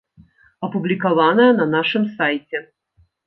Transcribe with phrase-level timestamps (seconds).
[0.67, 2.63] Апублікаванае на нашым сайце.